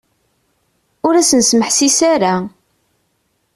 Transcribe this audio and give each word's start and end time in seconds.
Ur 1.07 1.13
asen-smeḥsis 1.15 1.99
ara. 2.13 2.33